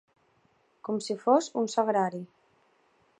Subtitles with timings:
[0.87, 2.23] Com si fos un sagrari.